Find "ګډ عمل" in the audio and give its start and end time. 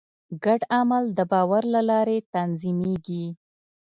0.43-1.03